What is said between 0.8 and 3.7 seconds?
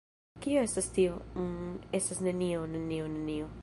tio? Mmm estas nenio, nenio, nenio...